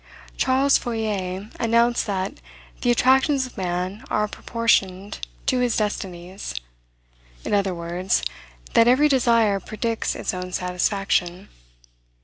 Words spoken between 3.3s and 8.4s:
of man are proportioned to his destinies;" in other words,